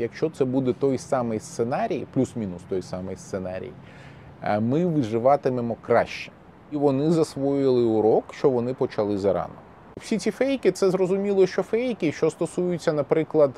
[0.00, 3.72] якщо це буде той самий сценарій, плюс-мінус той самий сценарій,
[4.42, 6.32] е, ми виживатимемо краще.
[6.70, 9.54] І вони засвоїли урок, що вони почали зарано.
[10.00, 13.50] Всі ці фейки, це зрозуміло, що фейки, що стосуються, наприклад,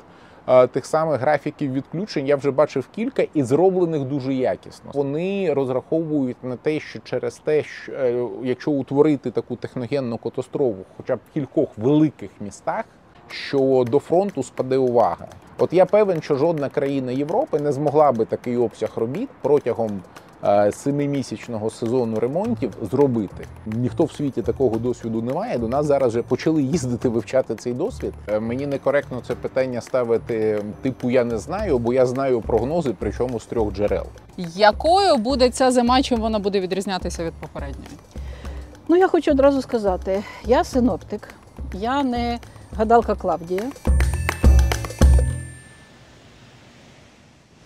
[0.47, 4.91] е, тих самих графіків відключень, я вже бачив кілька і зроблених дуже якісно.
[4.93, 11.15] Вони розраховують на те, що через те, що е, якщо утворити таку техногенну катастрофу, хоча
[11.15, 12.85] б в кількох великих містах,
[13.27, 15.27] що до фронту спаде увага.
[15.57, 20.01] От я певен, що жодна країна Європи не змогла би такий обсяг робіт протягом
[20.43, 23.45] е, семимісячного сезону ремонтів зробити.
[23.65, 25.57] Ніхто в світі такого досвіду не має.
[25.57, 28.13] До нас зараз вже почали їздити вивчати цей досвід.
[28.27, 33.39] Е, Мені некоректно це питання ставити типу я не знаю, бо я знаю прогнози, причому
[33.39, 34.05] з трьох джерел.
[34.55, 37.89] Якою буде ця зима, чим вона буде відрізнятися від попередньої?
[38.87, 41.35] Ну, я хочу одразу сказати: я синоптик,
[41.73, 42.39] я не
[42.75, 43.71] гадалка Клавдія.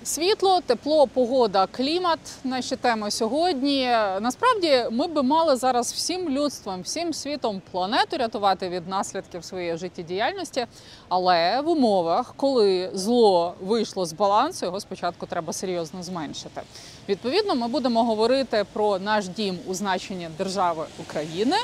[0.03, 2.20] Світло, тепло, погода, клімат.
[2.43, 3.85] Наші теми сьогодні.
[4.22, 10.66] Насправді ми би мали зараз всім людством, всім світом планету рятувати від наслідків своєї життєдіяльності.
[11.09, 16.61] Але в умовах, коли зло вийшло з балансу, його спочатку треба серйозно зменшити.
[17.09, 21.55] Відповідно, ми будемо говорити про наш дім у значенні держави України.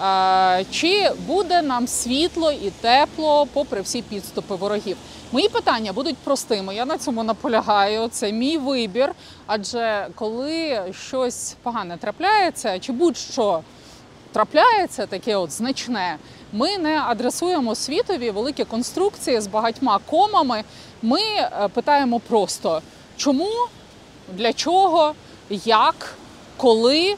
[0.00, 4.96] Е, Чи буде нам світло і тепло попри всі підступи ворогів?
[5.32, 6.74] Мої питання будуть простими.
[6.74, 8.08] Я на цьому наполягаю.
[8.08, 9.12] Це мій вибір.
[9.46, 13.60] Адже коли щось погане трапляється, чи будь-що
[14.32, 16.16] трапляється, таке от значне,
[16.52, 20.64] ми не адресуємо світові великі конструкції з багатьма комами.
[21.02, 22.82] Ми е, питаємо просто
[23.16, 23.50] чому,
[24.32, 25.14] для чого,
[25.50, 26.14] як,
[26.56, 27.16] коли.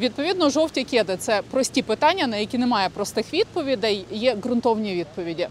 [0.00, 5.48] Відповідно, жовті кеди це прості питання, на які немає простих відповідей, є ґрунтовні відповіді.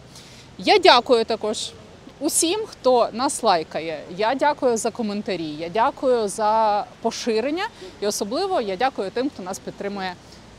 [0.57, 1.71] Я дякую також
[2.19, 3.99] усім, хто нас лайкає.
[4.17, 7.67] Я дякую за коментарі, я дякую за поширення,
[8.01, 10.13] і особливо я дякую тим, хто нас підтримує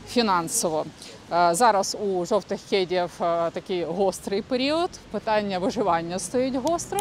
[0.09, 0.85] фінансово.
[1.33, 4.89] Е, Зараз у жовтих кедів е, такий гострий період.
[5.11, 6.99] Питання виживання стоїть гостро.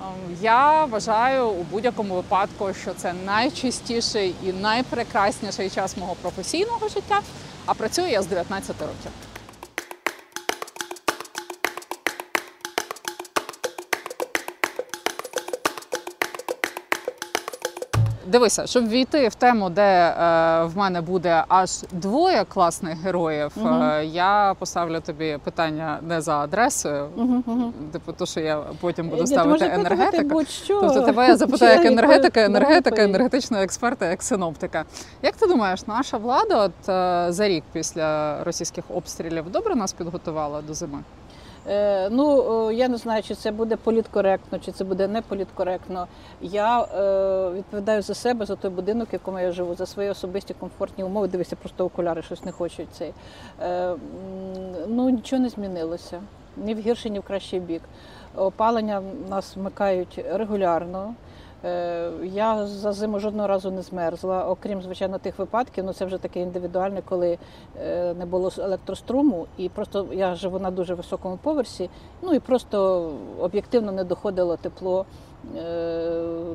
[0.00, 7.20] Ем, Я вважаю у будь-якому випадку, що це найчистіший і найпрекрасніший час мого професійного життя.
[7.66, 9.10] А працюю я з 19 років.
[18.26, 20.12] Дивися, щоб війти в тему, де е,
[20.64, 23.82] в мене буде аж двоє класних героїв, Мгм.
[23.82, 27.72] е, я поставлю тобі питання не за адресою, Угу, угу.
[27.92, 30.24] типу, то, що я потім буду ставити енергетика.
[30.34, 30.80] будь-що.
[30.80, 33.08] Тобто тебе я запитаю як енергетика, енергетика, відповідь.
[33.14, 34.84] енергетичного експерта, як синоптика.
[35.22, 40.62] Як ти думаєш, наша влада от е, за рік після російських обстрілів добре нас підготувала
[40.62, 40.98] до зими?
[41.68, 46.06] Е, ну, е, я не знаю, чи це буде політкоректно, чи це буде не політкоректно.
[46.40, 50.54] Я е, відповідаю за себе, за той будинок, в якому я живу, за свої особисті
[50.54, 51.28] комфортні умови.
[51.28, 53.12] Дивися, просто окуляри щось не хочуть цей.
[54.88, 56.20] Ну, нічого не змінилося.
[56.56, 57.82] Ні в гірший, ні в кращий бік.
[58.36, 61.14] Опалення нас вмикають регулярно.
[61.64, 65.84] Е, Я за зиму жодного разу не змерзла, окрім звичайно тих випадків.
[65.84, 67.38] Ну це вже таке індивідуальне, коли
[67.80, 71.90] е, не було електроструму, і просто я живу на дуже високому поверсі.
[72.22, 75.06] Ну і просто об'єктивно не доходило тепло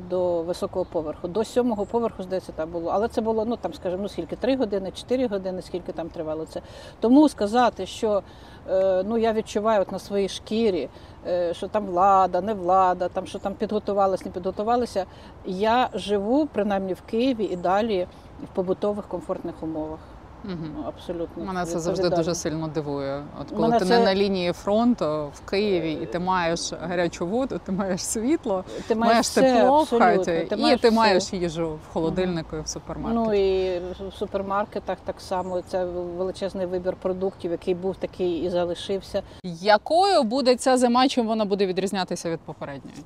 [0.09, 1.27] до високого поверху.
[1.27, 2.91] До сьомого поверху, здається, там було.
[2.93, 6.45] Але це було, ну там, скажімо, ну скільки, три години, чотири години, скільки там тривало
[6.45, 6.61] це.
[6.99, 8.23] Тому сказати, що
[8.69, 10.89] е, ну я відчуваю от на своїй шкірі,
[11.27, 15.05] е, що там влада, не влада, там що там підготувалися, не підготувалися.
[15.45, 18.07] Я живу принаймні в Києві і далі
[18.43, 19.99] в побутових комфортних умовах.
[20.45, 20.83] Угу.
[20.87, 23.23] Абсолютно Мене це завжди дуже сильно дивує.
[23.41, 27.27] От коли Мене ти це- не на лінії фронту в Києві і ти маєш гарячу
[27.27, 30.91] воду, ти маєш світло, Ти маєш все, тепло в хаті, і ти все.
[30.91, 33.25] маєш їжу в холодильнику і в супермаркеті.
[33.25, 33.79] Ну і
[34.09, 39.23] в супермаркетах так само це величезний вибір продуктів, який був такий і залишився.
[39.61, 42.97] Якою буде ця зима, чим вона буде відрізнятися від попередньої?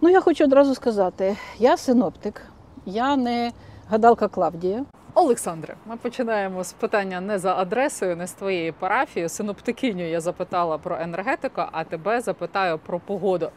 [0.00, 2.42] Ну я хочу одразу сказати: я синоптик,
[2.86, 3.52] я не
[3.90, 4.84] гадалка Клавдія.
[5.18, 9.28] Олександре, ми починаємо з питання не за адресою, не з твоєї парафії.
[9.28, 13.50] Синоптикиню я запитала про енергетику, а тебе запитаю про погоду.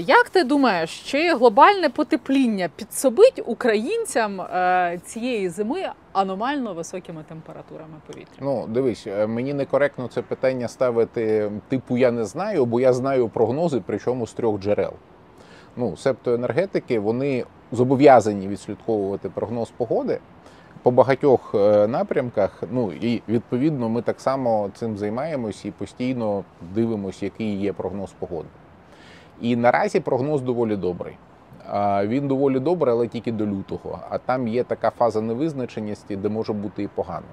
[0.00, 8.38] Як ти думаєш, чи глобальне потепління підсобить українцям е, цієї зими аномально високими температурами повітря?
[8.40, 13.28] Ну, дивись, е, мені некоректно це питання ставити типу я не знаю, бо я знаю
[13.28, 14.92] прогнози, причому з трьох джерел.
[15.76, 20.20] Ну, себто енергетики вони зобов'язані відслідковувати прогноз погоди
[20.84, 22.62] по багатьох е, напрямках.
[22.70, 26.44] Ну і відповідно ми так само цим займаємось і постійно
[26.74, 28.48] дивимося, який є прогноз погоди.
[29.40, 31.16] І наразі прогноз доволі добрий.
[32.04, 33.98] Він доволі добрий, але тільки до лютого.
[34.10, 37.26] А там є така фаза невизначеності, де може бути і погано.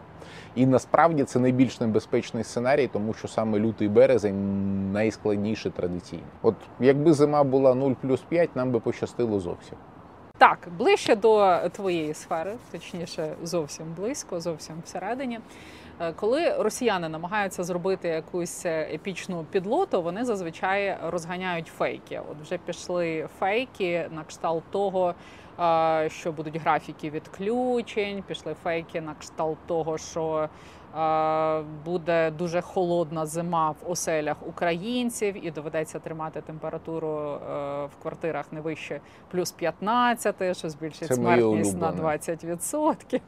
[0.56, 6.24] І насправді це найбільш небезпечний сценарій, тому що саме лютий березень найскладніший традиційно.
[6.42, 9.78] От якби зима була 0 плюс 5, нам би пощастило зовсім.
[10.42, 15.40] Так, ближче до твоєї сфери, точніше, зовсім близько, зовсім всередині.
[16.00, 22.22] Е, Коли росіяни намагаються зробити якусь е, епічну підлоту, вони зазвичай розганяють фейки.
[22.32, 25.16] От вже пішли фейки на кшталт того,
[25.60, 30.50] е, що будуть графіки відключень, пішли фейки на кшталт того, що
[31.86, 37.36] буде дуже холодна зима в оселях українців, і доведеться тримати температуру е,
[37.86, 39.00] в квартирах не вище
[39.32, 42.18] плюс 15, що збільшить Це смертність на улюблене.
[42.18, 43.20] 20%.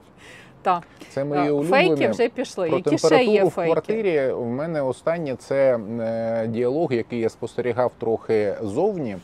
[0.62, 1.88] Так, Це моє Е, улюблене.
[1.88, 2.68] фейки вже пішли.
[2.70, 3.72] Про Які ще є в фейки?
[3.72, 9.18] квартирі в мене останнє це е, діалог, який я спостерігав трохи зовні.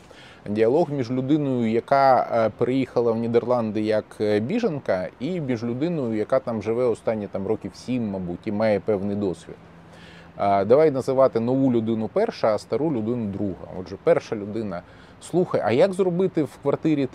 [0.46, 6.38] Діалог між людиною, яка е, приїхала в Нідерланди як е, біженка, і між людиною, яка
[6.38, 9.56] там живе останні там років сім, мабуть, і має певний досвід.
[10.66, 13.80] Давай називати нову людину перша, а стару людину друга.
[13.80, 14.82] Отже, перша людина.
[15.20, 17.08] Слухай, а як зробити в квартирі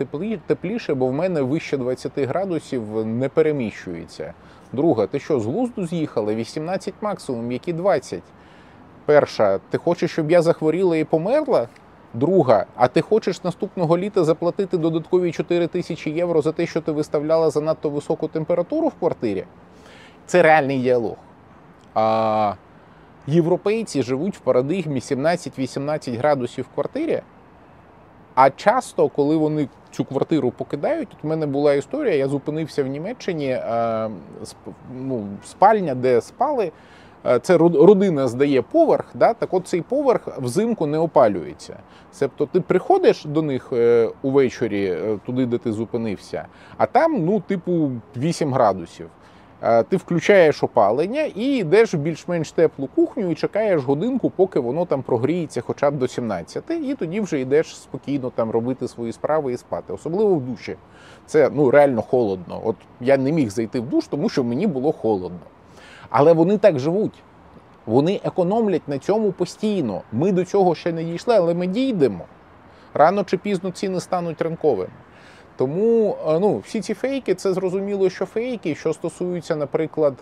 [0.47, 4.33] тепліше, бо в мене вище 20 градусів не переміщується.
[4.73, 6.33] Друга, ти що, з глузду з'їхала?
[6.33, 8.21] 18 максимум, які 20?
[9.05, 11.67] Перша, ти хочеш, щоб я захворіла і померла?
[12.15, 16.91] Друга, а ти хочеш наступного літа заплатити додаткові 4 тисячі євро за те, що ти
[16.91, 19.45] виставляла занадто високу температуру в квартирі?
[20.25, 21.15] Це реальний діалог.
[21.93, 22.53] А
[23.27, 27.21] європейці живуть в парадигмі 17-18 градусів в квартирі.
[28.35, 32.87] А часто, коли вони цю квартиру покидають, от в мене була історія, я зупинився в
[32.87, 34.09] Німеччині, е,
[34.95, 36.71] ну, спальня, де спали.
[37.27, 39.33] Е, Це род- родина здає поверх, да?
[39.33, 41.77] так от цей поверх взимку не опалюється.
[42.19, 46.45] Тобто ти приходиш до них е, увечері, е, туди, де ти зупинився,
[46.77, 49.07] а там, ну, типу, 8 градусів.
[49.89, 55.01] Ти включаєш опалення і йдеш в більш-менш теплу кухню і чекаєш годинку, поки воно там
[55.01, 59.57] прогріється хоча б до 17, і тоді вже йдеш спокійно там робити свої справи і
[59.57, 60.75] спати, особливо в душі.
[61.25, 62.61] Це ну реально холодно.
[62.63, 65.39] От я не міг зайти в душ, тому що мені було холодно.
[66.09, 67.23] Але вони так живуть.
[67.85, 70.01] Вони економлять на цьому постійно.
[70.11, 72.25] Ми до цього ще не дійшли, але ми дійдемо.
[72.93, 74.89] Рано чи пізно ціни стануть ринковими.
[75.57, 78.75] Тому е, ну, всі ці фейки, це зрозуміло, що фейки.
[78.75, 80.13] Що стосуються, наприклад,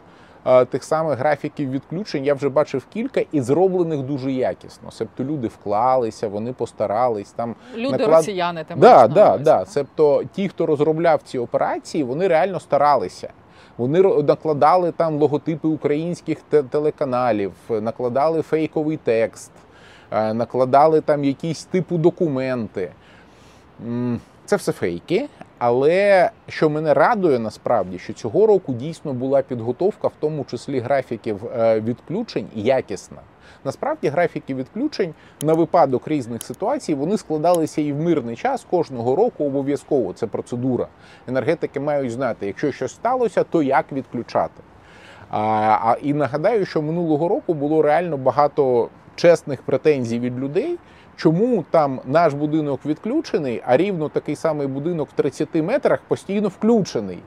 [0.46, 4.92] е, тих самих графіків відключень, я вже бачив кілька і зроблених дуже якісно.
[4.92, 7.56] Себто люди вклалися, вони постарались там.
[7.76, 9.66] Люди наклад- росіяни ти Да, да, да.
[9.66, 13.30] Себто ті, хто розробляв ці операції, вони реально старалися.
[13.78, 16.38] Вони накладали там логотипи українських
[16.70, 19.52] телеканалів, накладали фейковий текст,
[20.12, 22.92] е, накладали там якісь типу документи.
[24.46, 25.30] Це все фейки.
[25.58, 31.46] Але що мене радує насправді, що цього року дійсно була підготовка, в тому числі графіків
[31.46, 33.18] е, відключень, якісна.
[33.66, 39.46] Насправді графіки відключень на випадок різних ситуацій вони складалися і в мирний час кожного року
[39.46, 40.14] обов'язково.
[40.14, 40.88] Це процедура.
[41.28, 44.62] Енергетики мають знати, якщо щось сталося, то як відключати.
[45.32, 50.78] А, і нагадаю, що минулого року було реально багато чесних претензій від людей.
[51.16, 57.20] Чому там наш будинок відключений, а рівно такий самий будинок в 30 метрах постійно включений?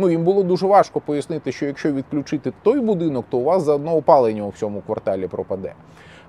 [0.00, 3.96] Ну їм було дуже важко пояснити, що якщо відключити той будинок, то у вас заодно
[3.96, 5.72] опалення у всьому кварталі пропаде.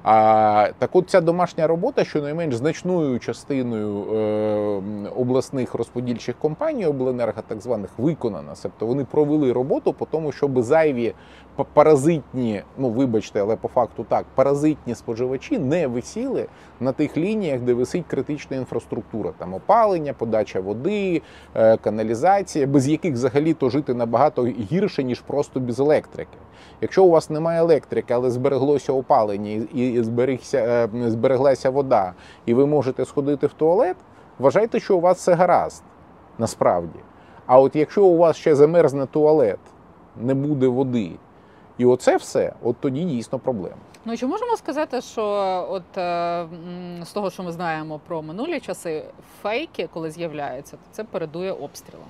[0.03, 7.61] А так, от ця домашня робота, щонайменш значною частиною е, обласних розподільчих компаній обленерго, так
[7.61, 8.53] званих, виконана.
[8.63, 11.13] Тобто вони провели роботу по тому, щоб зайві
[11.55, 16.45] па- паразитні, ну вибачте, але по факту так, паразитні споживачі не висіли
[16.79, 21.21] на тих лініях, де висить критична інфраструктура, там опалення, подача води,
[21.55, 26.37] е, каналізація, без яких взагалі то жити набагато гірше, ніж просто без електрики.
[26.81, 32.13] Якщо у вас немає електрики, але збереглося опалення і зберігся, е, збереглася вода,
[32.45, 33.97] і ви можете сходити в туалет,
[34.39, 35.83] вважайте, що у вас все гаразд
[36.37, 36.99] насправді.
[37.45, 39.59] А от якщо у вас ще замерзне туалет,
[40.17, 41.11] не буде води,
[41.77, 43.75] і оце все, от тоді дійсно проблема.
[44.05, 45.23] Ну чи можемо сказати, що
[45.69, 46.45] от е,
[47.03, 49.03] з того, що ми знаємо про минулі часи,
[49.41, 52.07] фейки, коли з'являються, то це передує обстрілам.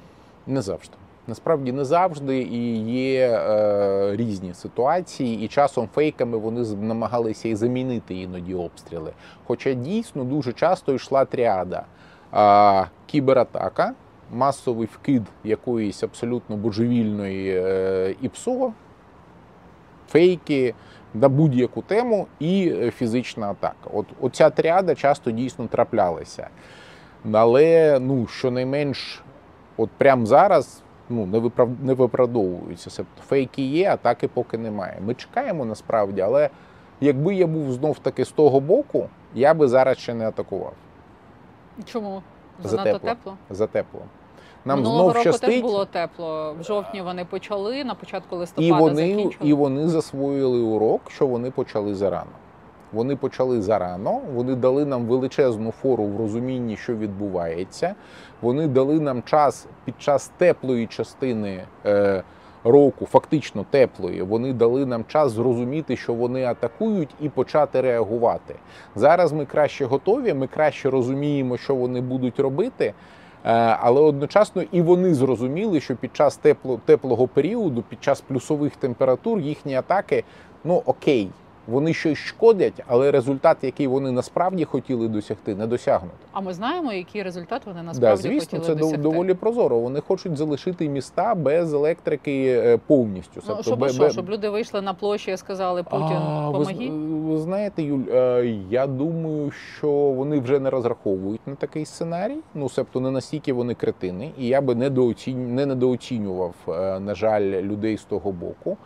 [0.48, 0.94] Не завжди.
[1.28, 8.16] Насправді не завжди і є е, різні ситуації, і часом фейками вони намагалися і замінити
[8.16, 9.12] іноді обстріли.
[9.44, 11.84] Хоча дійсно дуже часто йшла тріада
[12.32, 13.94] а, кібератака,
[14.32, 18.74] масовий вкид якоїсь абсолютно божевільної е, ІПСО,
[20.08, 20.74] фейки,
[21.14, 23.90] на будь-яку тему і е, фізична атака.
[23.94, 26.48] От оця тріада часто дійсно траплялася.
[27.32, 29.22] Але ну, щонайменш,
[29.78, 31.70] от прямо зараз ну, не, виправ...
[31.82, 32.90] не виправдовуються.
[32.98, 34.98] Тобто фейки є, атаки поки немає.
[35.06, 36.50] Ми чекаємо насправді, але
[37.02, 40.74] якби я був знов таки з того боку, я би зараз ще не атакував.
[41.86, 42.22] Чому?
[42.64, 43.38] Занадто тепло?
[43.50, 44.02] За тепло.
[44.66, 45.50] Нам Минулого знов року щастить.
[45.50, 46.56] теж було тепло.
[46.60, 49.50] В жовтні вони почали, на початку листопада І вони, закінчили.
[49.50, 52.32] і вони засвоїли урок, що вони почали зарано.
[52.94, 57.96] Вони почали зарано, вони дали нам величезну фору в розумінні, що відбувається.
[58.42, 62.24] Вони дали нам час під час теплої частини е,
[62.64, 64.22] року, фактично теплої.
[64.22, 68.56] Вони дали нам час зрозуміти, що вони атакують, і почати реагувати.
[68.96, 72.94] Зараз ми краще готові, ми краще розуміємо, що вони будуть робити.
[73.46, 78.76] Е, Але одночасно і вони зрозуміли, що під час тепло, теплого періоду, під час плюсових
[78.76, 80.24] температур, їхні атаки,
[80.64, 81.30] ну окей,
[81.72, 86.16] вони щось шкодять, але результат, який вони насправді хотіли досягти, не досягнуто.
[86.32, 89.02] А ми знаємо, який результат вони Да, насправді звісно, хотіли це досягти.
[89.02, 89.80] доволі прозоро.
[89.80, 93.32] Вони хочуть залишити міста без електрики е, повністю.
[93.36, 96.64] Ну, Тобто щоб, бе- що, щоб люди вийшли на площі і сказали Путін, А, ви,
[97.34, 102.38] ви знаєте, Юль, е, я думаю, що вони вже не розраховують на такий сценарій.
[102.54, 105.56] Ну, себто не настільки вони кретини, і я би недооцінь...
[105.56, 108.78] не недооцінював, е, на жаль, людей з того боку.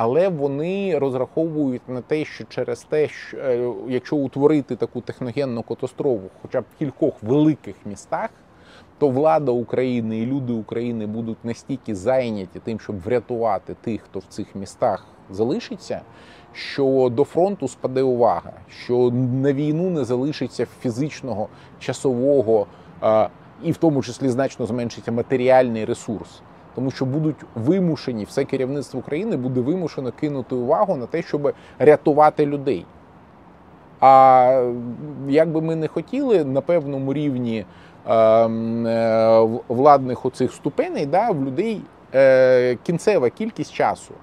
[0.00, 6.30] Але вони розраховують на те, що через те, що е, якщо утворити таку техногенну катастрофу,
[6.42, 8.30] хоча б в кількох великих містах,
[8.98, 14.24] то влада України і люди України будуть настільки зайняті тим, щоб врятувати тих, хто в
[14.28, 16.00] цих містах залишиться,
[16.52, 18.52] що до фронту спаде увага,
[18.84, 19.10] що
[19.42, 22.66] на війну не залишиться фізичного, часового
[23.02, 23.28] е,
[23.62, 26.42] і в тому числі значно зменшиться матеріальний ресурс.
[26.74, 32.46] Тому що будуть вимушені, все керівництво України буде вимушено кинути увагу на те, щоб рятувати
[32.46, 32.86] людей.
[34.00, 34.72] А
[35.28, 37.64] як би ми не хотіли на певному рівні
[38.06, 41.82] ем, е, владних оцих ступеней, да, в людей
[42.14, 44.14] е, кінцева кількість часу.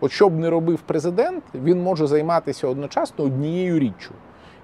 [0.00, 4.10] От що б не робив президент, він може займатися одночасно однією річчю.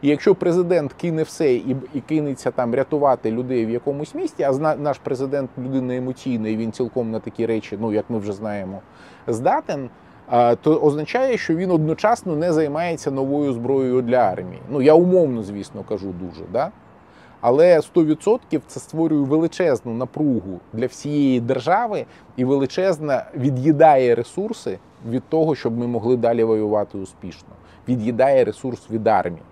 [0.02, 4.52] І якщо президент кине все і, і кинеться там рятувати людей в якомусь місті, а
[4.52, 8.32] зна, наш президент людина емоційна, і він цілком на такі речі, ну як ми вже
[8.32, 8.80] знаємо,
[9.26, 9.90] здатен,
[10.62, 14.62] то означає, що він одночасно не займається новою зброєю для армії.
[14.71, 16.42] Ну я умовно, звісно, кажу дуже.
[16.52, 16.71] Да?
[17.40, 22.06] Але 100% це створює величезну напругу для всієї держави
[22.37, 24.78] і величезно від'їдає ресурси
[25.09, 27.49] від того, щоб ми могли далі воювати успішно.
[27.88, 29.42] Від'їдає ресурс від армії.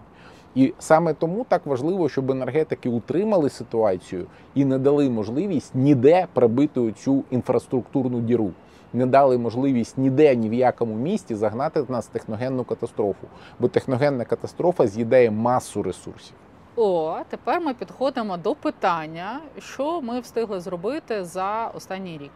[0.54, 6.92] І саме тому так важливо, щоб енергетики утримали ситуацію і не дали можливість ніде пробити
[6.92, 8.50] цю інфраструктурну діру.
[8.92, 13.26] Не дали можливість ніде ні в якому місті загнати нас в техногенну катастрофу,
[13.58, 16.34] бо техногенна катастрофа з'їдає масу ресурсів.
[16.76, 22.30] О, тепер ми підходимо до питання, що ми встигли зробити за останній рік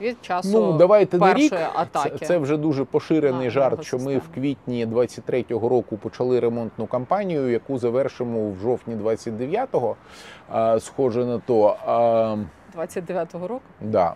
[0.00, 1.70] від часу Ну давайте не першої рік.
[1.74, 2.18] атаки.
[2.18, 3.82] Це, це вже дуже поширений На жарт.
[3.82, 9.96] Що ми в квітні 23-го року почали ремонтну кампанію, яку завершимо в жовтні 29-го.
[10.48, 11.76] А, схоже на то.
[11.86, 12.36] А,
[12.78, 13.64] 29-го року.
[13.80, 14.14] Да.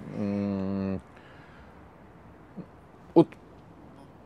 [3.15, 3.27] От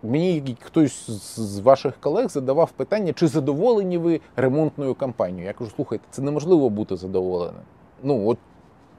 [0.03, 5.47] мені хтось з ваших колег задавав питання, чи задоволені ви ремонтною кампанією.
[5.47, 7.63] Я кажу, слухайте, це неможливо бути задоволеним.
[8.03, 8.39] Ну от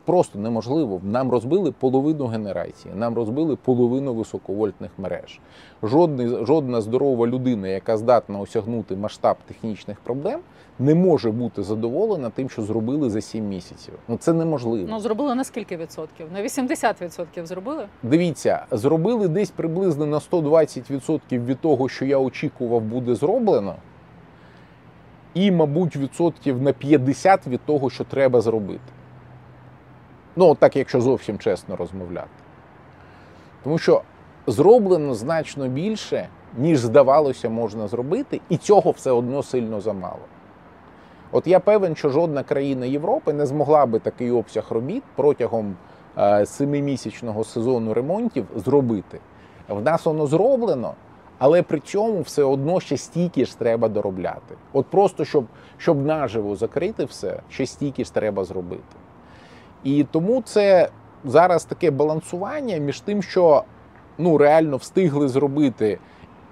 [0.05, 1.01] просто неможливо.
[1.03, 5.39] Нам розбили половину генерації, нам розбили половину високовольтних мереж.
[5.83, 10.39] Жодний, жодна здорова людина, яка здатна осягнути масштаб технічних проблем,
[10.79, 13.93] не може бути задоволена тим, що зробили за 7 місяців.
[14.07, 14.87] Ну це неможливо.
[14.89, 16.27] Ну зробили на скільки відсотків?
[16.33, 17.85] На 80% зробили?
[18.03, 23.75] Дивіться, зробили десь приблизно на 120% від того, що я очікував, буде зроблено,
[25.33, 28.81] і, мабуть, відсотків на 50 від того, що треба зробити.
[30.35, 32.27] Ну, так, якщо зовсім чесно розмовляти.
[33.63, 34.01] Тому що
[34.47, 40.19] зроблено значно більше, ніж здавалося, можна зробити, і цього все одно сильно замало.
[41.31, 45.75] От я певен, що жодна країна Європи не змогла би такий обсяг робіт протягом
[46.17, 49.19] е, семимісячного сезону ремонтів зробити.
[49.69, 50.93] В нас воно зроблено,
[51.37, 54.55] але при цьому все одно ще стільки ж треба доробляти.
[54.73, 55.45] От просто щоб,
[55.77, 58.95] щоб наживо закрити все, ще стільки ж треба зробити.
[59.83, 60.89] І тому це
[61.25, 63.63] зараз таке балансування між тим, що
[64.17, 65.99] ну, реально встигли зробити,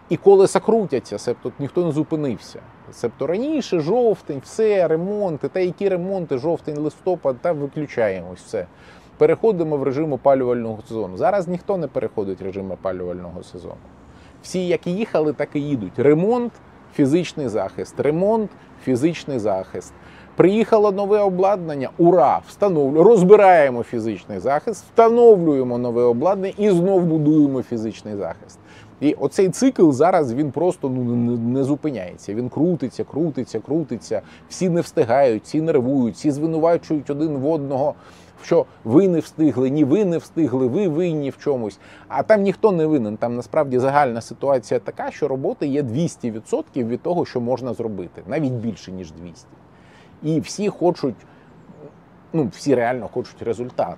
[0.09, 2.59] і колеса крутяться, себто ніхто не зупинився.
[2.91, 8.65] Себто раніше жовтень, все, ремонти, та які ремонти, жовтень, листопад, та виключаємось все.
[9.17, 11.17] Переходимо в режим опалювального сезону.
[11.17, 13.75] Зараз ніхто не переходить в режим опалювального сезону.
[14.43, 15.99] Всі, як їхали, так і їдуть.
[15.99, 16.53] Ремонт,
[16.93, 18.51] фізичний захист, ремонт,
[18.83, 19.93] фізичний захист.
[20.35, 22.41] Приїхало нове обладнання, ура!
[22.47, 28.59] Встановлюємо, розбираємо фізичний захист, встановлюємо нове обладнання і знов будуємо фізичний захист.
[29.01, 32.33] І оцей цикл зараз він просто ну не зупиняється.
[32.33, 34.21] Він крутиться, крутиться, крутиться.
[34.49, 37.93] Всі не встигають, всі нервують, всі звинувачують один в одного.
[38.43, 41.79] Що ви не встигли, ні ви не встигли, ви винні в чомусь.
[42.07, 43.17] А там ніхто не винен.
[43.17, 48.53] Там насправді загальна ситуація така, що роботи є 200% від того, що можна зробити, навіть
[48.53, 49.47] більше ніж 200.
[50.23, 51.15] І всі хочуть,
[52.33, 53.97] ну всі реально хочуть результат.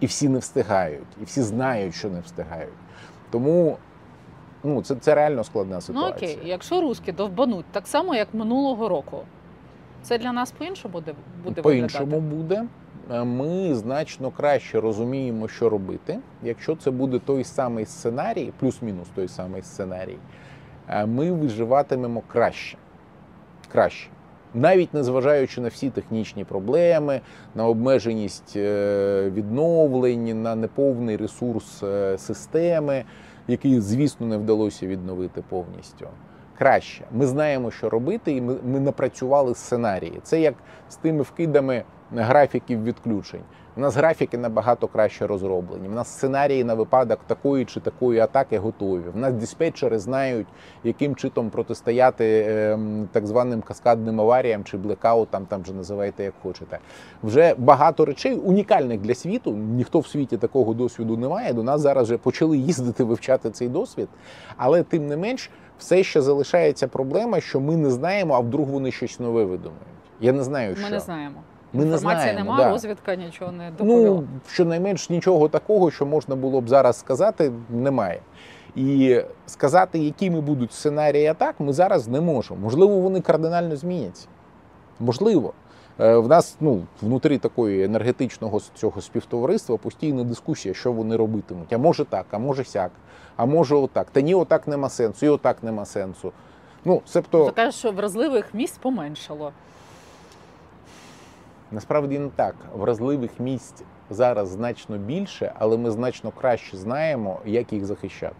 [0.00, 2.72] І всі не встигають, і всі знають, що не встигають.
[3.30, 3.76] Тому
[4.64, 6.32] ну, це, це реально складна Ну ситуація.
[6.32, 9.18] окей, якщо руски довбануть так само, як минулого року,
[10.02, 11.14] це для нас по-іншому буде,
[11.44, 12.34] буде По-іншому виглядати?
[12.36, 12.64] буде.
[13.10, 16.18] Е, Ми значно краще розуміємо, що робити.
[16.42, 20.18] Якщо це буде той самий сценарій, плюс-мінус той самий сценарій,
[20.88, 22.78] е, ми виживатимемо краще.
[23.72, 24.08] Краще.
[24.54, 27.20] Навіть незважаючи на всі технічні проблеми,
[27.54, 33.04] на обмеженість е, відновлень, на неповний ресурс е, системи,
[33.48, 36.06] який, звісно, не вдалося відновити повністю.
[36.58, 37.04] Краще.
[37.12, 40.20] Ми знаємо, що робити, і ми, ми напрацювали сценарії.
[40.22, 40.54] Це як
[40.88, 43.42] з тими вкидами графіків відключень.
[43.76, 45.88] У нас графіки набагато краще розроблені.
[45.88, 49.02] У нас сценарії на випадок такої чи такої атаки готові.
[49.14, 50.46] У нас диспетчери знають,
[50.84, 56.78] яким читом протистояти ем, так званим каскадним аваріям чи блекаутам, там же називайте як хочете.
[57.22, 59.52] Вже багато речей унікальних для світу.
[59.52, 61.52] Ніхто в світі такого досвіду не має.
[61.52, 64.08] До нас зараз вже почали їздити вивчати цей досвід,
[64.56, 68.90] але тим не менш, все ще залишається проблема, що ми не знаємо, а вдруг вони
[68.90, 69.86] щось нове видумають.
[70.20, 71.42] Я не знаю, що Ми не знаємо.
[71.72, 72.70] Ми не знаємо, немає, да.
[72.70, 73.98] розвідка нічого не доповіла.
[74.10, 78.20] Ну, щонайменш нічого такого, що можна було б зараз сказати, немає.
[78.76, 82.60] І сказати, якими будуть сценарії атак, ми зараз не можемо.
[82.60, 84.26] Можливо, вони кардинально зміняться.
[85.00, 85.52] Можливо.
[86.00, 91.72] Е, В нас ну, внутрі такої енергетичного цього співтовариства постійна дискусія, що вони робитимуть.
[91.72, 92.90] А може так, а може сяк,
[93.36, 94.10] а може отак.
[94.10, 96.32] Та ні, отак нема сенсу, і отак нема сенсу.
[96.84, 99.52] Ну, себто, Ти кажеш, що вразливих місць поменшало.
[101.72, 102.54] Насправді не так.
[102.74, 108.34] Вразливих місць зараз значно більше, але ми значно краще знаємо, як їх захищати.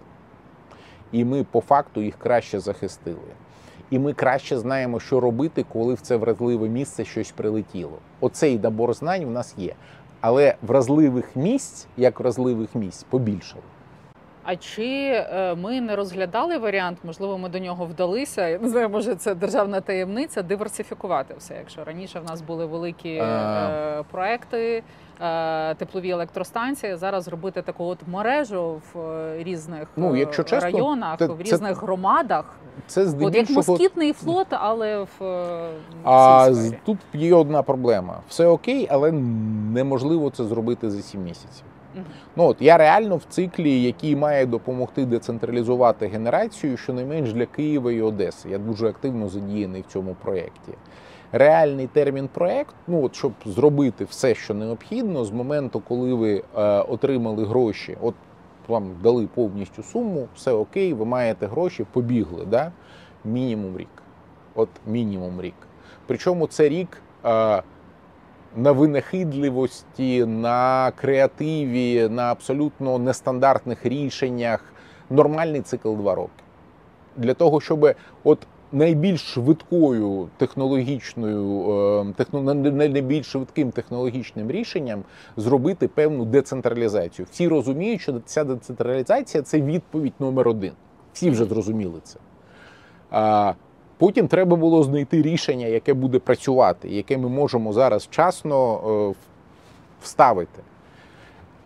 [1.12, 3.18] І ми по факту їх краще захистили.
[3.90, 7.98] І ми краще знаємо, що робити, коли в це вразливе місце щось прилетіло.
[8.20, 9.74] Оцей набор знань в нас є.
[10.20, 13.62] Але вразливих місць, як вразливих місць, побільшало.
[14.50, 18.48] А чи е, ми не розглядали варіант, можливо, ми до нього вдалися?
[18.48, 21.54] Я не знаю, може це державна таємниця, диверсифікувати все.
[21.54, 24.82] Якщо раніше в нас були великі е, проекти,
[25.20, 30.70] е, теплові електростанції, зараз робити таку от мережу в е, різних Ну, е, якщо чесно,
[30.70, 32.44] районах, це- в це- різних громадах,
[32.86, 35.24] Це от як москітний флот, але в,
[36.04, 39.12] А цій тут є одна проблема: все окей, але
[39.72, 41.64] неможливо це зробити за 7 місяців.
[42.36, 48.02] Ну от я реально в циклі, який має допомогти децентралізувати генерацію, щонайменш для Києва і
[48.02, 48.48] Одеси.
[48.50, 50.72] Я дуже активно задіяний в цьому проєкті.
[51.32, 56.62] Реальний термін проєкт, ну от щоб зробити все, що необхідно, з моменту, коли ви е,
[56.80, 58.14] отримали гроші, от
[58.68, 62.46] вам дали повністю суму, все окей, ви маєте гроші, побігли.
[62.46, 62.72] Да?
[63.24, 64.02] Мінімум рік.
[64.54, 65.54] От мінімум рік.
[66.06, 67.02] Причому це рік.
[67.24, 67.62] Е,
[68.56, 74.64] на винахідливості, на креативі, на абсолютно нестандартних рішеннях.
[75.10, 76.30] Нормальний цикл два роки.
[77.16, 81.70] Для того, щоб от найбільш швидкою технологічною,
[82.20, 85.02] е, на- найбільш швидким технологічним рішенням
[85.36, 87.26] зробити певну децентралізацію.
[87.30, 90.72] Всі розуміють, що ця децентралізація це відповідь номер один.
[91.12, 92.18] Всі вже зрозуміли це.
[94.00, 99.14] Потім треба було знайти рішення, яке буде працювати, яке ми можемо зараз вчасно е,
[100.02, 100.62] вставити.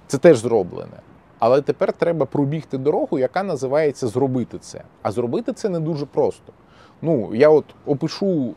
[0.06, 0.96] Це теж зроблене.
[1.38, 4.82] Але тепер треба пробігти дорогу, яка називається зробити це.
[5.02, 6.52] А зробити це не дуже просто.
[7.02, 8.54] Ну, я от опишу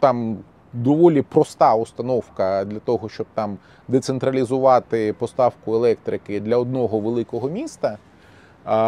[0.00, 0.38] там
[0.72, 7.98] доволі проста установка для того, щоб там децентралізувати поставку електрики для одного великого міста.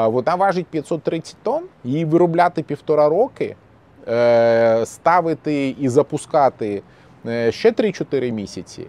[0.06, 3.56] Вона важить 530 тонн, її виробляти півтора роки,
[4.84, 6.82] ставити і запускати
[7.26, 8.86] е, ще 3-4 місяці.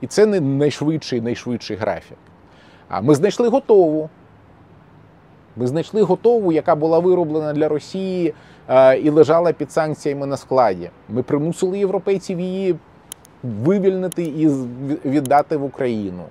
[0.00, 2.18] І це не найшвидший найшвидший графік.
[2.88, 4.10] А ми знайшли готову.
[5.56, 8.34] Ми знайшли готову, яка була вироблена для Росії
[8.68, 10.90] е, і лежала під санкціями на складі.
[11.08, 12.76] Ми примусили європейців її
[13.42, 14.48] вивільнити і
[15.04, 16.24] віддати в Україну.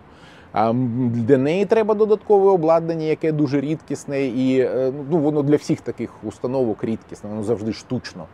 [0.53, 6.23] Для неї треба додаткове обладнання, яке дуже рідкісне, і е, ну воно для всіх таких
[6.23, 8.25] установок рідкісне, воно завжди штучно.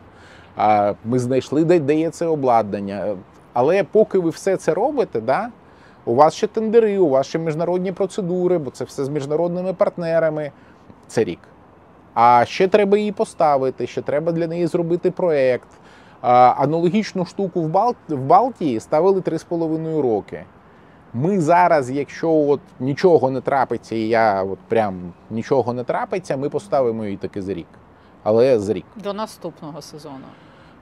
[1.05, 3.15] Ми знайшли, де, де є це обладнання.
[3.53, 5.49] Але поки ви все це робите, да,
[6.05, 10.51] у вас ще тендери, у вас ще міжнародні процедури, бо це все з міжнародними партнерами.
[11.08, 11.39] Це рік.
[12.13, 15.67] А ще треба її поставити, ще треба для неї зробити проєкт.
[16.21, 17.95] Аналогічну штуку в, Бал...
[18.10, 20.43] в Балтії ставили 3,5 роки.
[21.13, 26.50] Ми зараз, якщо от нічого не трапиться, і я от прям нічого не трапиться, ми
[26.50, 27.67] поставимо її таки за рік.
[28.24, 28.86] Але за рік.
[28.95, 30.26] До наступного сезону.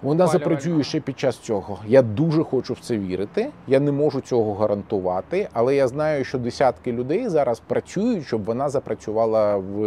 [0.01, 1.79] Вона запрацює ще під час цього.
[1.87, 3.49] Я дуже хочу в це вірити.
[3.67, 8.69] Я не можу цього гарантувати, але я знаю, що десятки людей зараз працюють, щоб вона
[8.69, 9.81] запрацювала в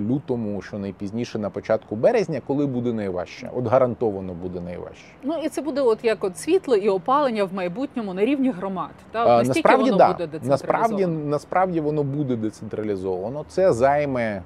[0.00, 3.50] лютому, що найпізніше на початку березня, коли буде найважче.
[3.54, 5.04] От гарантовано буде найважче.
[5.22, 8.90] Ну і це буде от як от світло і опалення в майбутньому на рівні громад.
[9.12, 10.12] Та А, настільки насправді воно да.
[10.12, 13.44] буде насправді, насправді воно буде децентралізовано.
[13.48, 14.42] Це займе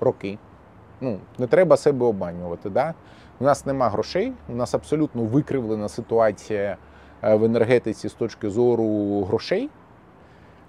[0.00, 0.38] роки.
[1.00, 2.70] Ну не треба себе обманювати.
[2.70, 2.94] Да?
[3.40, 4.32] У нас нема грошей.
[4.48, 6.76] У нас абсолютно викривлена ситуація
[7.22, 9.70] е, в енергетиці з точки зору грошей.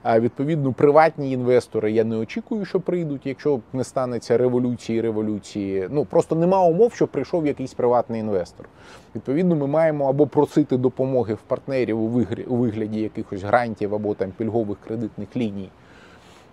[0.06, 5.88] Відповідно, приватні інвестори я не очікую, що прийдуть, якщо не станеться революції, революції.
[5.91, 8.69] Ну просто нема умов, щоб прийшов якийсь приватний інвестор.
[9.15, 12.01] Відповідно, ми маємо або просити допомоги в партнерів
[12.47, 15.69] у вигляді якихось грантів або там пільгових кредитних ліній,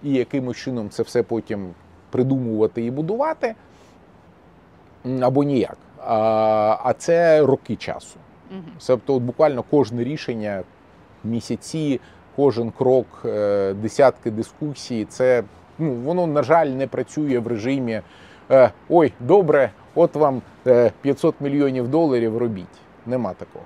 [0.03, 1.69] і якимось чином це все потім
[2.11, 3.55] придумувати і будувати,
[5.23, 5.77] або ніяк.
[6.07, 8.17] А, а це роки часу.
[8.87, 10.63] Тобто, от буквально кожне рішення,
[11.25, 12.01] місяці,
[12.37, 15.05] кожен крок, е, десятки дискусій.
[15.05, 15.45] Це
[15.79, 18.01] ну воно на жаль не працює в режимі.
[18.51, 22.67] е, Ой, добре, от вам е, 500 мільйонів доларів робіть.
[23.07, 23.65] Нема такого.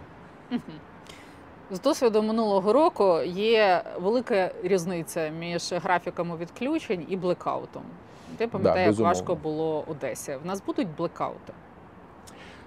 [1.70, 7.82] З досвіду минулого року є велика різниця між графіками відключень і блекаутом.
[8.38, 9.14] Ти пам'ятаєш, як безумовно.
[9.14, 10.32] важко було Одесі.
[10.44, 11.52] В нас будуть блекаути.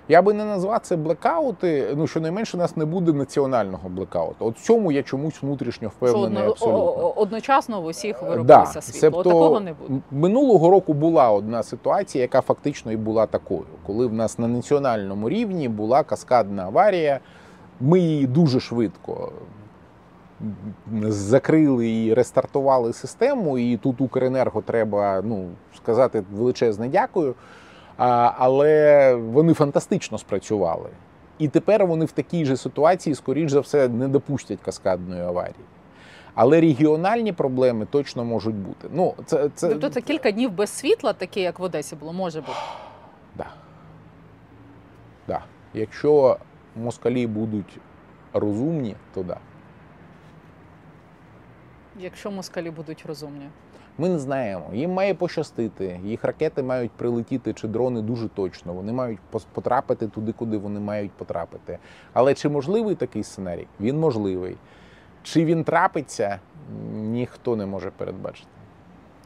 [0.08, 1.94] Я би не назвав це блекаути.
[1.98, 4.46] Ну щонайменше у нас не буде національного блекауту.
[4.46, 6.38] От в цьому я чомусь внутрішньо Що впевнений.
[6.44, 7.10] одно- абсолютно.
[7.16, 9.00] одночасно в усіх Да, виробилося світло.
[9.00, 10.00] себто, Такого не буде.
[10.12, 15.30] Минулого року була одна ситуація, яка фактично і була такою, коли в нас на національному
[15.30, 17.20] рівні була каскадна аварія.
[17.80, 19.32] Ми її дуже швидко
[21.04, 23.58] закрили і рестартували систему.
[23.58, 27.36] І тут Укренерго треба ну, сказати величезне дякую.
[27.98, 30.90] Але вони фантастично спрацювали.
[31.38, 35.66] І тепер вони в такій же ситуації, скоріш за все, не допустять каскадної аварії.
[36.36, 38.88] Але регіональні проблеми точно можуть бути.
[38.92, 39.70] Ну, це, це...
[39.70, 42.54] Тобто це кілька днів без світла, таке як в Одесі було, може бути.
[43.38, 43.48] Да.
[45.28, 45.44] Да.
[45.74, 46.38] Якщо
[46.76, 47.80] москалі будуть
[48.34, 49.38] розумні, то да.
[52.04, 53.50] Якщо москалі будуть розумні.
[53.98, 54.70] Ми не знаємо.
[54.74, 56.00] Їм має пощастити.
[56.04, 58.74] Їх ракети мають прилетіти чи дрони дуже точно.
[58.74, 59.20] Вони мають
[59.54, 61.78] потрапити туди, куди вони мають потрапити.
[62.14, 63.68] Але чи можливий такий сценарій?
[63.80, 64.58] Він можливий.
[65.24, 66.40] Чи він трапиться,
[66.94, 68.48] ніхто не може передбачити.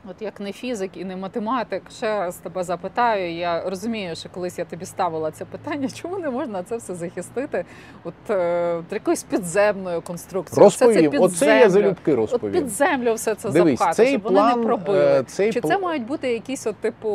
[0.10, 3.34] От як не фізик і не математик, ще раз тебе запитаю.
[3.34, 7.66] Я розумію, що колись я тобі ставила це питання, чому не можна це все захистити?
[8.04, 10.70] От е, якоюсь підземною конструкцією.
[10.70, 14.22] Все це під оце я залюбки От під землю все це Дивись, запхати, цей щоб
[14.22, 15.00] план, вони не пробили.
[15.00, 17.10] е, цей Чи це мають бути якісь от типу,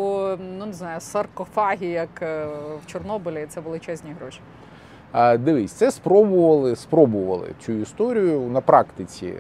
[0.59, 2.47] ну не знаю, саркофаги, як е,
[2.83, 4.41] в Чорнобилі, це величезні гроші.
[5.13, 9.35] А, Дивись, це спробували, спробували цю історію на практиці.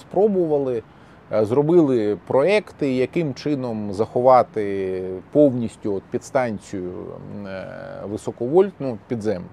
[0.00, 0.82] Спробували,
[1.30, 6.92] зробили проекти, яким чином заховати повністю от підстанцію
[7.46, 7.66] е,
[8.04, 9.46] високовольтну під землю.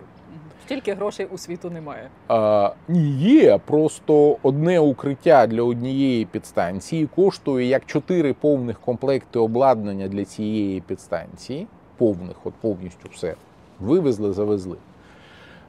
[0.66, 2.10] Стільки грошей у світу немає.
[2.28, 10.08] А, ні, є просто одне укриття для однієї підстанції коштує як чотири повних комплекти обладнання
[10.08, 11.68] для цієї підстанції.
[11.98, 13.36] Повних, от повністю все.
[13.80, 14.78] Вивезли, завезли.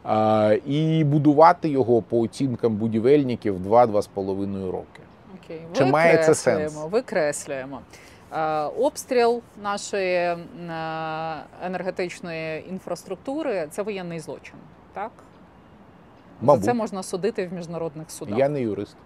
[0.05, 5.01] А, і будувати його по оцінкам будівельників 2-2,5 роки.
[5.47, 6.77] Окей, Чи має це сенс?
[6.91, 7.81] Викреслюємо.
[8.33, 10.37] Е, Обстріл нашої е,
[11.63, 14.55] енергетичної інфраструктури це воєнний злочин,
[14.93, 15.11] так?
[16.41, 18.39] Мабуть, За це можна судити в міжнародних судах.
[18.39, 18.97] я не юрист.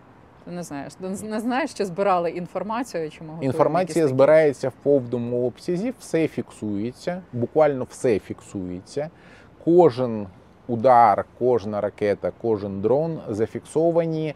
[0.45, 0.95] Ти не знаєш.
[0.95, 7.23] Ти не знаєш, чи збирали інформацію, чи готуємо Інформація збирається в повному обсязі, все фіксується,
[7.33, 9.11] буквально все фіксується.
[9.65, 10.27] Кожен
[10.67, 14.35] удар, кожна ракета, кожен дрон зафіксовані,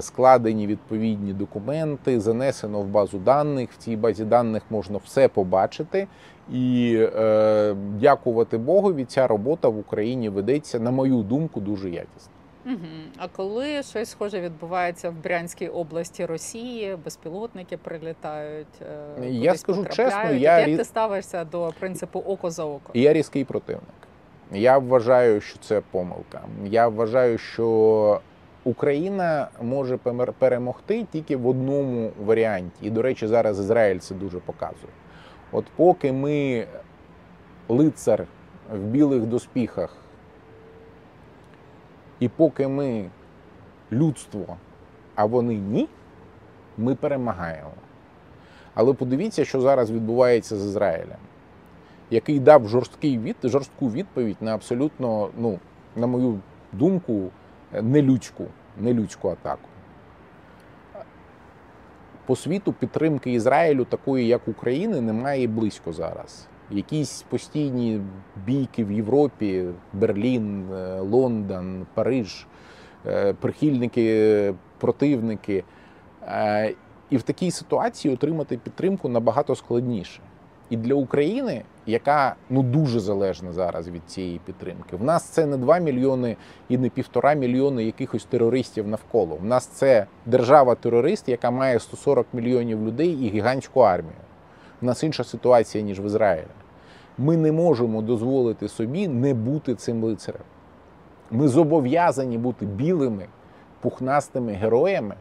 [0.00, 3.72] складені відповідні документи, занесено в базу даних.
[3.72, 6.06] В цій базі даних можна все побачити.
[6.52, 12.32] І е, дякувати Богові, ця робота в Україні ведеться, на мою думку, дуже якісно.
[12.66, 12.76] Угу.
[13.16, 18.82] А коли щось схоже відбувається в Брянській області Росії, безпілотники прилітають,
[19.22, 22.90] е, Я скажу чесно, я як ти ставишся до принципу око за око?
[22.94, 23.82] Я різкий противник.
[24.52, 26.40] Я вважаю, що це помилка.
[26.64, 28.20] Я вважаю, що
[28.68, 29.96] Україна може
[30.38, 32.86] перемогти тільки в одному варіанті.
[32.86, 34.92] І, до речі, зараз Ізраїль це дуже показує.
[35.52, 36.66] От поки ми
[37.68, 38.26] лицар
[38.72, 39.96] в білих доспіхах,
[42.20, 43.10] і поки ми
[43.92, 44.56] людство,
[45.14, 45.88] а вони ні,
[46.76, 47.72] ми перемагаємо.
[48.74, 51.18] Але подивіться, що зараз відбувається з Ізраїлем
[52.10, 55.58] який дав жорсткий від, жорстку відповідь на абсолютно, ну,
[55.96, 56.40] на мою
[56.72, 57.30] думку,
[57.82, 58.44] нелюдську,
[58.80, 59.68] нелюдську атаку.
[62.26, 66.46] По світу підтримки Ізраїлю, такої як України, немає близько зараз.
[66.70, 68.00] Якісь постійні
[68.46, 72.46] бійки в Європі, Берлін, е, Лондон, Париж,
[73.06, 75.64] е, прихильники, противники.
[76.22, 76.74] Е,
[77.10, 80.20] І в такій ситуації отримати підтримку набагато складніше.
[80.70, 85.56] І для України, яка ну дуже залежна зараз від цієї підтримки, в нас це не
[85.56, 86.36] 2 мільйони
[86.68, 89.36] і не півтора мільйони якихось терористів навколо.
[89.36, 94.14] В нас це держава-терорист, яка має 140 мільйонів людей і гігантську армію.
[94.80, 96.46] В нас інша ситуація ніж в Ізраїлі.
[97.18, 100.42] Ми не можемо дозволити собі не бути цим лицарем.
[101.30, 103.26] Ми зобов'язані бути білими,
[103.80, 105.14] пухнастими героями,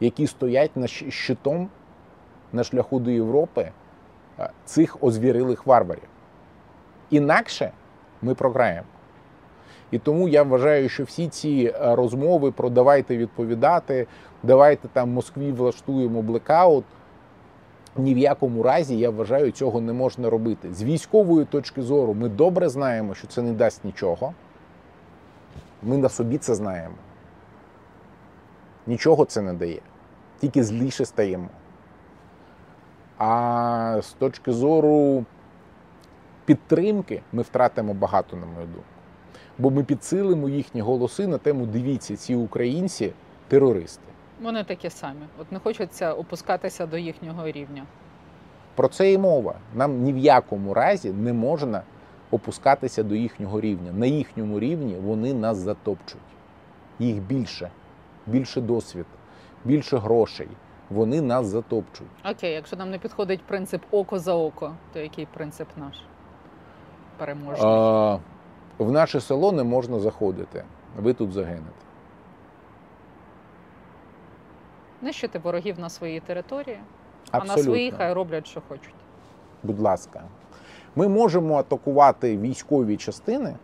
[0.00, 1.68] які стоять на щитом
[2.52, 3.72] на шляху до Європи
[4.64, 6.08] цих озвірилих варварів.
[7.10, 7.70] Інакше
[8.22, 8.86] ми програємо.
[9.90, 14.06] І тому я вважаю, що всі ці е, розмови про давайте відповідати,
[14.42, 16.84] давайте там Москві влаштуємо блекаут.
[17.96, 20.74] Ні в якому разі я вважаю, цього не можна робити.
[20.74, 24.34] З військової точки зору ми добре знаємо, що це не дасть нічого.
[25.82, 26.94] Ми на собі це знаємо.
[28.86, 29.80] Нічого це не дає.
[30.40, 31.48] Тільки зліше стаємо.
[33.18, 35.24] А з точки зору
[36.44, 38.82] підтримки ми втратимо багато, на мою думку.
[39.58, 43.12] Бо ми підсилимо їхні голоси на тему дивіться, ці українці
[43.48, 44.02] терористи.
[44.42, 45.20] Вони такі самі.
[45.40, 47.82] От не хочеться опускатися до їхнього рівня.
[48.74, 49.54] Про це і мова.
[49.74, 51.82] Нам ні в якому разі не можна
[52.30, 53.92] опускатися до їхнього рівня.
[53.92, 56.20] На їхньому рівні вони нас затопчуть.
[56.98, 57.70] Їх більше,
[58.26, 59.06] більше досвід,
[59.64, 60.48] більше грошей.
[60.90, 62.06] Вони нас затопчуть.
[62.24, 65.94] Окей, якщо нам не підходить принцип око за око, то який принцип наш?
[67.18, 67.70] Переможний.
[67.70, 68.18] А,
[68.78, 70.64] в наше село не можна заходити.
[70.98, 71.72] Ви тут загинете.
[75.02, 76.78] Нищити ворогів на своїй території,
[77.30, 77.52] Абсолютно.
[77.52, 78.94] а на своїй хай роблять, що хочуть.
[79.62, 80.22] Будь ласка.
[80.96, 83.56] Ми можемо атакувати військові частини,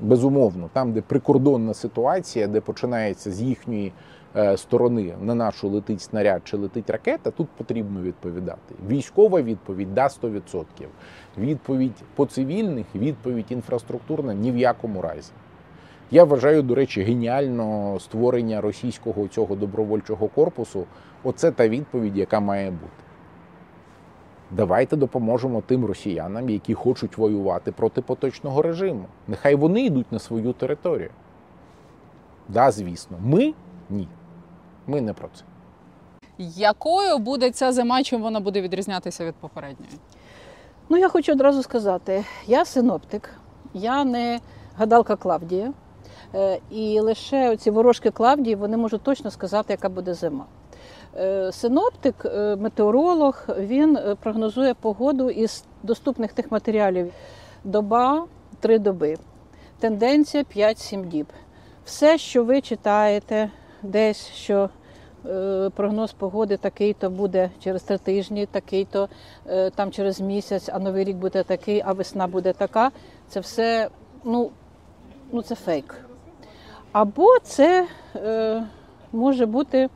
[0.00, 3.92] безумовно, там, де прикордонна ситуація, де починається з їхньої
[4.36, 8.74] е, сторони на нашу летить снаряд чи летить ракета, тут потрібно відповідати.
[8.88, 10.64] Військова відповідь да 100%.
[11.38, 15.32] Відповідь по цивільних, відповідь інфраструктурна ні в якому разі.
[16.10, 20.84] Я вважаю, до речі, геніально створення російського цього добровольчого корпусу.
[21.24, 23.05] Оце та відповідь, яка має бути.
[24.50, 29.04] Давайте допоможемо тим росіянам, які хочуть воювати проти поточного режиму.
[29.28, 31.10] Нехай вони йдуть на свою територію.
[32.48, 33.54] Да, звісно, ми
[33.90, 34.08] ні.
[34.86, 35.44] Ми не про це.
[36.38, 39.92] Якою буде ця зима, чим вона буде відрізнятися від попередньої?
[40.88, 43.30] Ну, я хочу одразу сказати: я синоптик,
[43.74, 44.40] я не
[44.76, 45.72] гадалка Клавдія.
[46.34, 50.44] Е, І лише ці ворожки Клавдії вони можуть точно сказати, яка буде зима.
[51.18, 57.12] Е, Синоптик, е, метеоролог, він е, прогнозує погоду із доступних тих матеріалів.
[57.64, 58.26] Доба
[58.60, 59.16] три доби,
[59.78, 61.26] тенденція 5-7 діб.
[61.84, 63.50] Все, що ви читаєте,
[63.82, 64.70] десь що
[65.74, 69.08] прогноз погоди такий-то буде через три тижні, такий-то
[69.74, 72.90] там через місяць, а новий рік буде такий, а весна буде така.
[73.28, 73.88] Це все
[74.24, 74.50] ну,
[75.32, 75.94] ну це фейк.
[76.92, 78.62] Або це е,
[79.12, 79.88] може бути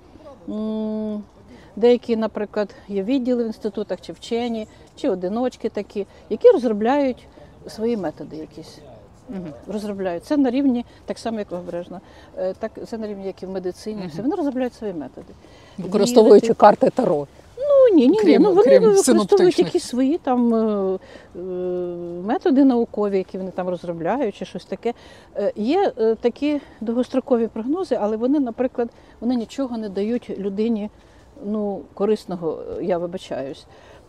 [1.76, 7.26] деякі, наприклад, є відділи в інститутах, чи вчені, чи одиночки такі, які розробляють
[7.68, 8.78] свої методи якісь.
[9.28, 9.46] Угу.
[9.66, 12.00] Розробляють це на рівні, так само як обережно,
[12.38, 14.00] е, так це на рівні, як і в медицині.
[14.00, 14.08] Угу.
[14.12, 15.32] Все вони розробляють свої методи.
[15.78, 16.60] Використовуючи Вірити.
[16.60, 17.26] карти Таро.
[17.94, 18.18] Ні, ні, ні.
[18.18, 20.98] Крім- Ну вони крім використовують якісь свої там е,
[21.36, 21.38] е,
[22.26, 24.94] методи наукові, які вони там розробляють, чи щось таке.
[25.36, 28.88] Е, Є такі довгострокові прогнози, але вони, наприклад,
[29.20, 30.90] вони нічого не дають людині
[31.44, 33.66] ну, корисного, я вибачаюсь.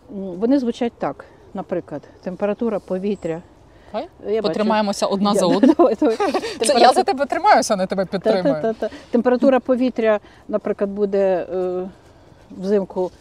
[0.10, 3.42] Вони звучать так: наприклад, температура повітря
[4.28, 4.54] Я бачу.
[5.08, 5.74] одна за одну.
[5.78, 6.16] Давай, давай.
[6.18, 6.24] Це
[6.60, 8.76] Температура- я за тебе тримаюся, а не тебе підтримую.
[9.12, 11.90] Температура повітря, наприклад, буде е,
[12.52, 13.12] взимку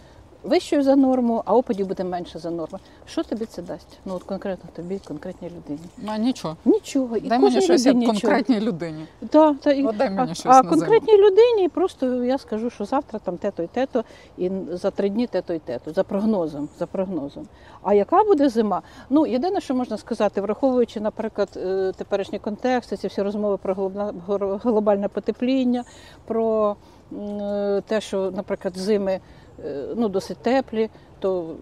[0.43, 2.79] вищою за норму, а опадів буде менше за норму.
[3.07, 3.99] Що тобі це дасть?
[4.05, 5.89] Ну от конкретно тобі, конкретній людині.
[6.07, 6.57] А, нічого.
[6.65, 7.17] Нічого.
[7.17, 8.33] І Дай мені кожній щось як людині нічого.
[8.35, 9.07] конкретній людині.
[9.33, 12.71] Да, та, і, От дай мені а, щось а на конкретній людині просто я скажу,
[12.71, 14.05] що завтра там те-то і те-то,
[14.39, 17.47] і за три дні те-то і те-то, за прогнозом, за прогнозом.
[17.83, 18.83] А яка буде зима?
[19.11, 24.13] Ну, єдине, що можна сказати, враховуючи, наприклад, е, теперішні контексти, ці всі розмови про глобна-
[24.29, 25.85] гор- глобальне потепління,
[26.27, 26.77] про
[27.13, 29.21] м, е, те, що, наприклад, зими
[29.97, 31.55] ну, досить теплі, то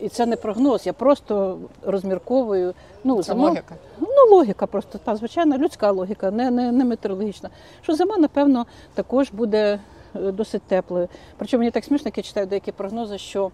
[0.00, 2.74] і, це не прогноз, я просто розмірковую.
[3.04, 3.74] Ну, Це зима- логіка.
[4.00, 7.50] Ну, логіка просто та звичайна людська логіка, не, не, не метеорологічна.
[7.82, 9.80] Що зима, напевно, також буде
[10.16, 11.08] е, досить теплою.
[11.36, 13.50] Причому мені так смішно, як я читаю деякі прогнози, що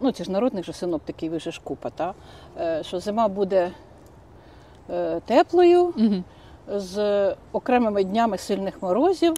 [0.00, 2.14] ну ці ж народних же синоптиків, же ж купа, та,
[2.60, 3.70] е, що зима буде
[4.90, 6.22] е, теплою Угу.
[6.78, 9.34] з окремими днями сильних морозів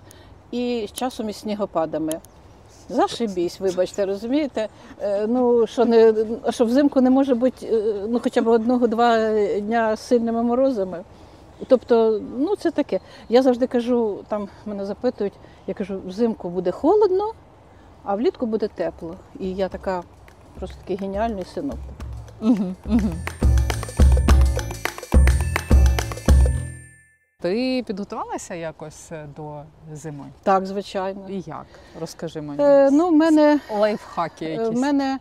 [0.50, 2.20] і з часом із снігопадами.
[2.92, 4.68] Зашибісь, вибачте, розумієте?
[5.00, 6.14] Е, Ну що не
[6.50, 11.04] що взимку не може бути е, ну хоча б одного-два дня з сильними морозами.
[11.68, 13.00] Тобто, ну це таке.
[13.28, 15.32] Я завжди кажу, там мене запитують,
[15.66, 17.32] я кажу, взимку буде холодно,
[18.04, 19.14] а влітку буде тепло.
[19.40, 20.02] І я така
[20.58, 21.76] просто такий геніальний синок.
[22.40, 22.74] Угу.
[22.86, 23.10] Угу.
[27.42, 30.24] Ти підготувалася якось е, до зими?
[30.42, 31.28] Так, звичайно.
[31.28, 31.66] І як?
[32.00, 32.62] Розкажи мені.
[32.62, 34.78] Е, ну, в мене Лайфхаки Е, якісь.
[34.78, 35.18] В мене,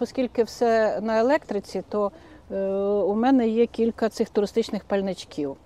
[0.00, 2.12] оскільки все на електриці, то
[2.52, 5.56] е, у мене є кілька цих туристичних пальничків,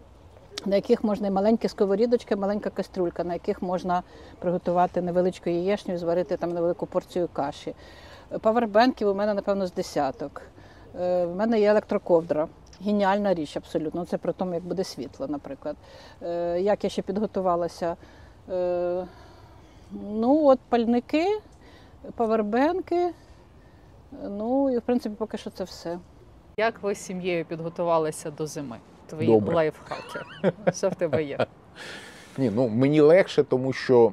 [0.67, 4.03] на яких можна і маленькі сковорідочки, маленька кастрюлька, на яких можна
[4.39, 7.75] приготувати невеличку яєчню і зварити там невелику порцію каші.
[8.41, 10.43] Павербенків у мене, напевно, з десяток.
[11.01, 12.49] Е, В мене є електроковдра.
[12.85, 14.05] Геніальна річ, абсолютно.
[14.05, 15.77] Це при тому, як буде світло, наприклад.
[16.23, 17.97] Е, Як я ще підготувалася?
[18.51, 19.07] Е,
[19.93, 21.27] Ну, от пальники,
[22.15, 23.11] павербенки.
[24.23, 25.99] Ну і в принципі поки що це все.
[26.57, 28.77] Як ви з сім'єю підготувалися до зими?
[29.07, 29.55] Твої Добре.
[29.57, 30.21] лайфхаки.
[30.73, 31.47] Що в тебе є?
[32.39, 34.13] Ні, ну мені легше, тому що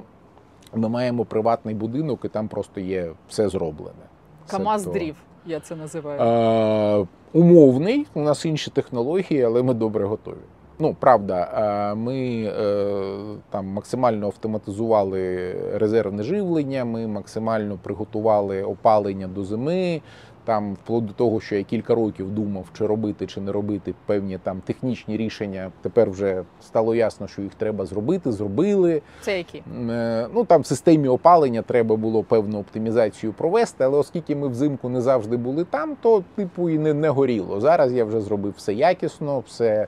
[0.74, 4.04] ми маємо приватний будинок, і там просто є все зроблене.
[4.46, 5.16] Камаз Себто, дрів,
[5.48, 6.20] я це називаю.
[6.20, 10.36] Е, умовний, у нас інші технології, але ми добре готові.
[10.80, 11.48] Ну, правда,
[11.92, 13.14] е, ми е,
[13.50, 20.00] там максимально автоматизували резервне живлення, ми максимально приготували опалення до зими.
[20.48, 24.38] Там, вплоть до того, що я кілька років думав, чи робити, чи не робити певні
[24.42, 25.70] там технічні рішення.
[25.82, 28.32] Тепер вже стало ясно, що їх треба зробити.
[28.32, 29.02] Зробили.
[29.20, 29.62] Це які?
[29.90, 34.88] Е, Ну там в системі опалення треба було певну оптимізацію провести, але оскільки ми взимку
[34.88, 37.60] не завжди були там, то типу і не, не горіло.
[37.60, 39.86] Зараз я вже зробив все якісно, все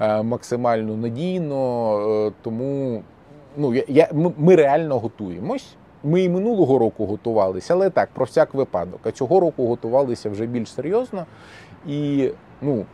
[0.00, 1.98] е, максимально надійно.
[2.26, 3.02] е, Тому
[3.56, 5.66] ну я, я ми, ми реально готуємось.
[6.04, 9.00] Ми і минулого року готувалися, але так, про всяк випадок.
[9.04, 11.26] А цього року готувалися вже більш серйозно.
[11.86, 12.30] І
[12.62, 12.84] ну,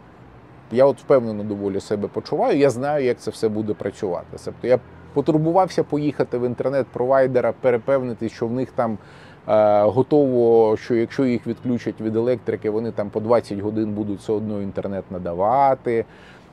[0.72, 2.58] я от впевнено доволі себе почуваю.
[2.58, 4.36] Я знаю, як це все буде працювати.
[4.44, 4.78] Тобто я
[5.14, 8.98] потурбувався поїхати в інтернет-провайдера, перепевнити, що в них там
[9.48, 14.32] е, готово, що якщо їх відключать від електрики, вони там по 20 годин будуть все
[14.32, 16.04] одно інтернет надавати.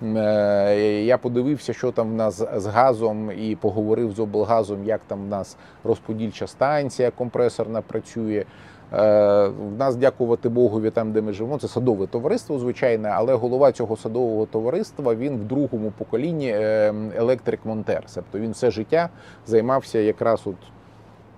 [0.03, 5.23] Е, Я подивився, що там в нас з газом, і поговорив з облгазом, як там
[5.25, 8.45] в нас розподільча станція компресорна працює.
[8.93, 13.71] Е, В нас, дякувати Богові, там, де ми живемо, це садове товариство, звичайне, але голова
[13.71, 18.01] цього садового товариства він в другому поколінні е, електрик-монтер.
[18.15, 19.09] Тобто він все життя
[19.47, 20.55] займався якраз от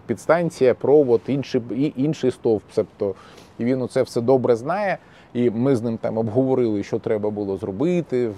[0.06, 2.63] підстанція, провод, інший, інший стовп.
[2.76, 3.15] Тобто
[3.60, 4.98] і він оце все добре знає.
[5.34, 8.32] І ми з ним там обговорили, що треба було зробити,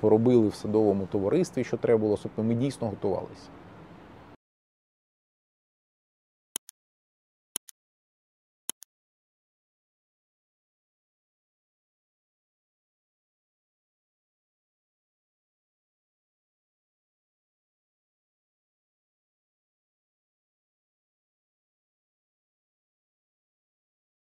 [0.00, 2.18] поробили в садовому товаристві, що треба було.
[2.22, 3.48] Тобто ми дійсно готувалися.